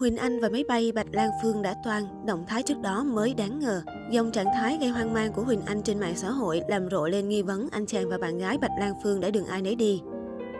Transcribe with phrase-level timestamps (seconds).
[0.00, 3.34] Huỳnh Anh và máy bay Bạch Lan Phương đã toan, động thái trước đó mới
[3.34, 3.82] đáng ngờ.
[4.10, 7.06] Dòng trạng thái gây hoang mang của Huỳnh Anh trên mạng xã hội làm rộ
[7.06, 9.74] lên nghi vấn anh chàng và bạn gái Bạch Lan Phương đã đừng ai nấy
[9.74, 10.00] đi.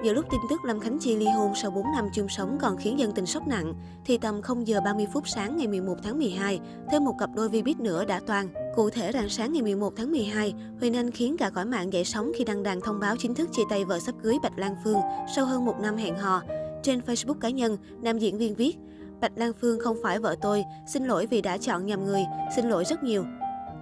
[0.05, 2.77] Giữa lúc tin tức Lâm Khánh Chi ly hôn sau 4 năm chung sống còn
[2.77, 6.19] khiến dân tình sốc nặng, thì tầm 0 giờ 30 phút sáng ngày 11 tháng
[6.19, 6.61] 12,
[6.91, 8.49] thêm một cặp đôi vi biết nữa đã toan.
[8.77, 12.05] Cụ thể rạng sáng ngày 11 tháng 12, Huỳnh Anh khiến cả cõi mạng dậy
[12.05, 14.77] sóng khi đăng đàn thông báo chính thức chia tay vợ sắp cưới Bạch Lan
[14.85, 15.01] Phương
[15.37, 16.43] sau hơn một năm hẹn hò.
[16.83, 18.77] Trên Facebook cá nhân, nam diễn viên viết,
[19.21, 22.25] Bạch Lan Phương không phải vợ tôi, xin lỗi vì đã chọn nhầm người,
[22.57, 23.25] xin lỗi rất nhiều.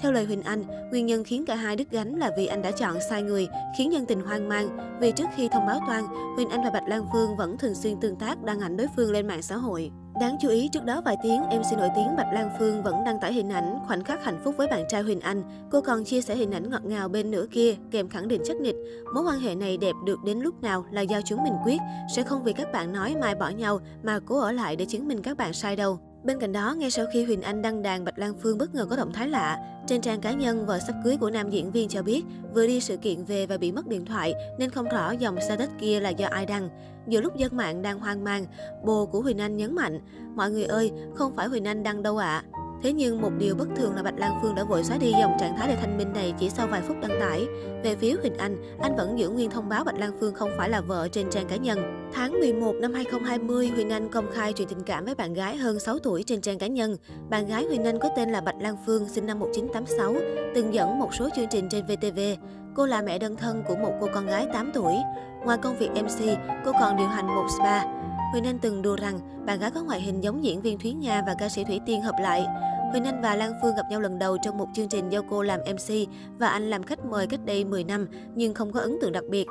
[0.01, 2.71] Theo lời Huỳnh Anh, nguyên nhân khiến cả hai đứt gánh là vì anh đã
[2.71, 3.49] chọn sai người,
[3.79, 4.99] khiến nhân tình hoang mang.
[5.01, 6.05] Vì trước khi thông báo toan,
[6.37, 9.13] Huỳnh Anh và Bạch Lan Phương vẫn thường xuyên tương tác đăng ảnh đối phương
[9.13, 9.91] lên mạng xã hội.
[10.21, 13.21] Đáng chú ý, trước đó vài tiếng, MC nổi tiếng Bạch Lan Phương vẫn đăng
[13.21, 15.43] tải hình ảnh khoảnh khắc hạnh phúc với bạn trai Huỳnh Anh.
[15.71, 18.57] Cô còn chia sẻ hình ảnh ngọt ngào bên nửa kia, kèm khẳng định chắc
[18.57, 18.77] nịch.
[19.15, 21.79] Mối quan hệ này đẹp được đến lúc nào là do chúng mình quyết,
[22.17, 25.09] sẽ không vì các bạn nói mai bỏ nhau mà cố ở lại để chứng
[25.09, 25.99] minh các bạn sai đâu.
[26.25, 28.87] Bên cạnh đó, ngay sau khi Huỳnh Anh đăng đàn Bạch Lan Phương bất ngờ
[28.91, 31.89] có động thái lạ, trên trang cá nhân vợ sắp cưới của nam diễn viên
[31.89, 35.11] cho biết vừa đi sự kiện về và bị mất điện thoại nên không rõ
[35.11, 36.69] dòng status kia là do ai đăng.
[37.09, 38.47] Giữa lúc dân mạng đang hoang mang,
[38.85, 40.01] bồ của Huỳnh Anh nhấn mạnh,
[40.35, 42.45] mọi người ơi, không phải Huỳnh Anh đăng đâu ạ.
[42.53, 42.64] À.
[42.83, 45.37] Thế nhưng một điều bất thường là Bạch Lan Phương đã vội xóa đi dòng
[45.41, 47.47] trạng thái đầy thanh minh này chỉ sau vài phút đăng tải.
[47.83, 50.71] Về phía Huỳnh Anh, anh vẫn giữ nguyên thông báo Bạch Lan Phương không phải
[50.71, 52.11] là vợ trên trang cá nhân.
[52.13, 55.79] Tháng 11 năm 2020, Huỳnh Anh công khai chuyện tình cảm với bạn gái hơn
[55.79, 56.97] 6 tuổi trên trang cá nhân.
[57.31, 60.15] Bạn gái Huỳnh Anh có tên là Bạch Lan Phương, sinh năm 1986,
[60.55, 62.21] từng dẫn một số chương trình trên VTV.
[62.75, 64.95] Cô là mẹ đơn thân của một cô con gái 8 tuổi.
[65.45, 67.83] Ngoài công việc MC, cô còn điều hành một spa.
[68.33, 71.23] Huỳnh Anh từng đùa rằng bạn gái có ngoại hình giống diễn viên Thúy Nga
[71.27, 72.47] và ca sĩ Thủy Tiên hợp lại.
[72.91, 75.43] Huỳnh Anh và Lan Phương gặp nhau lần đầu trong một chương trình do cô
[75.43, 75.95] làm MC
[76.39, 79.25] và anh làm khách mời cách đây 10 năm nhưng không có ấn tượng đặc
[79.31, 79.47] biệt.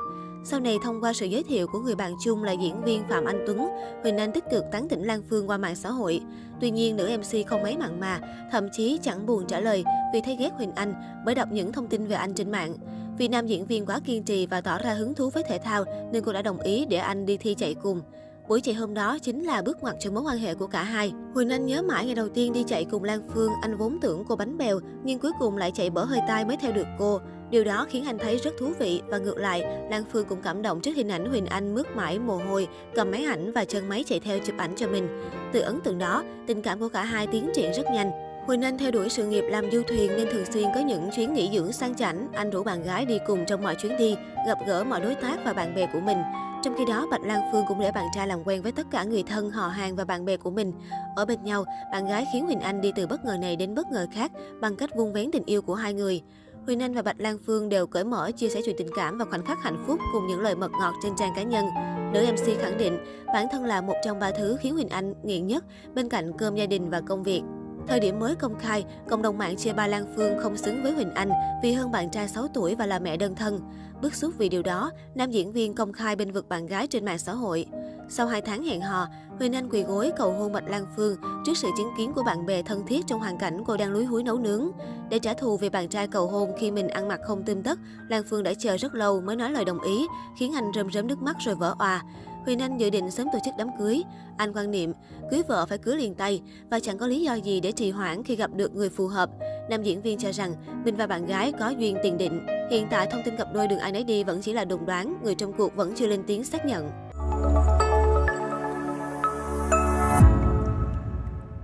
[0.46, 3.24] Sau này, thông qua sự giới thiệu của người bạn chung là diễn viên Phạm
[3.24, 3.68] Anh Tuấn,
[4.02, 6.20] Huỳnh Anh tích cực tán tỉnh Lan Phương qua mạng xã hội.
[6.60, 8.20] Tuy nhiên, nữ MC không mấy mặn mà,
[8.52, 11.86] thậm chí chẳng buồn trả lời vì thấy ghét Huỳnh Anh bởi đọc những thông
[11.86, 12.74] tin về anh trên mạng.
[13.18, 15.84] Vì nam diễn viên quá kiên trì và tỏ ra hứng thú với thể thao
[16.12, 18.00] nên cô đã đồng ý để anh đi thi chạy cùng.
[18.48, 21.12] Buổi chạy hôm đó chính là bước ngoặt cho mối quan hệ của cả hai.
[21.34, 24.24] Huỳnh Anh nhớ mãi ngày đầu tiên đi chạy cùng Lan Phương, anh vốn tưởng
[24.28, 27.20] cô bánh bèo, nhưng cuối cùng lại chạy bở hơi tai mới theo được cô.
[27.50, 29.60] Điều đó khiến anh thấy rất thú vị và ngược lại,
[29.90, 33.10] Lan Phương cũng cảm động trước hình ảnh Huỳnh Anh mướt mãi mồ hôi, cầm
[33.10, 35.08] máy ảnh và chân máy chạy theo chụp ảnh cho mình.
[35.52, 38.10] Từ ấn tượng đó, tình cảm của cả hai tiến triển rất nhanh.
[38.46, 41.34] Huỳnh Anh theo đuổi sự nghiệp làm du thuyền nên thường xuyên có những chuyến
[41.34, 42.28] nghỉ dưỡng sang chảnh.
[42.32, 44.16] Anh rủ bạn gái đi cùng trong mọi chuyến đi,
[44.46, 46.18] gặp gỡ mọi đối tác và bạn bè của mình.
[46.62, 49.04] Trong khi đó, Bạch Lan Phương cũng để bạn trai làm quen với tất cả
[49.04, 50.72] người thân, họ hàng và bạn bè của mình.
[51.16, 53.86] Ở bên nhau, bạn gái khiến Huỳnh Anh đi từ bất ngờ này đến bất
[53.92, 56.22] ngờ khác bằng cách vung vén tình yêu của hai người.
[56.66, 59.24] Huỳnh Anh và Bạch Lan Phương đều cởi mở chia sẻ chuyện tình cảm và
[59.24, 61.66] khoảnh khắc hạnh phúc cùng những lời mật ngọt trên trang cá nhân.
[62.12, 65.46] Nữ MC khẳng định bản thân là một trong ba thứ khiến Huỳnh Anh nghiện
[65.46, 67.42] nhất bên cạnh cơm gia đình và công việc.
[67.88, 70.92] Thời điểm mới công khai, cộng đồng mạng chê ba Lan Phương không xứng với
[70.92, 71.30] Huỳnh Anh
[71.62, 73.60] vì hơn bạn trai 6 tuổi và là mẹ đơn thân.
[74.02, 77.04] Bức xúc vì điều đó, nam diễn viên công khai bên vực bạn gái trên
[77.04, 77.66] mạng xã hội.
[78.08, 79.06] Sau 2 tháng hẹn hò,
[79.38, 82.46] Huỳnh Anh quỳ gối cầu hôn Bạch Lan Phương trước sự chứng kiến của bạn
[82.46, 84.70] bè thân thiết trong hoàn cảnh cô đang lúi húi nấu nướng.
[85.10, 87.78] Để trả thù về bạn trai cầu hôn khi mình ăn mặc không tươm tất,
[88.08, 90.06] Lan Phương đã chờ rất lâu mới nói lời đồng ý,
[90.38, 92.02] khiến anh rơm rớm nước mắt rồi vỡ òa.
[92.44, 94.02] Huyền Anh dự định sớm tổ chức đám cưới.
[94.36, 94.92] Anh quan niệm,
[95.30, 98.24] cưới vợ phải cưới liền tay và chẳng có lý do gì để trì hoãn
[98.24, 99.30] khi gặp được người phù hợp.
[99.70, 100.54] Nam diễn viên cho rằng
[100.84, 102.46] mình và bạn gái có duyên tiền định.
[102.70, 105.16] Hiện tại thông tin cặp đôi đường ai nấy đi vẫn chỉ là đồn đoán,
[105.22, 106.90] người trong cuộc vẫn chưa lên tiếng xác nhận.